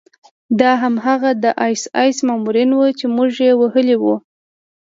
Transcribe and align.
دا 0.59 0.71
هماغه 0.83 1.31
د 1.43 1.45
اېس 1.63 1.83
ایس 2.01 2.17
مامورین 2.27 2.69
وو 2.73 2.87
چې 2.99 3.05
موږ 3.15 3.31
وهلي 3.61 3.95
وو 4.01 4.15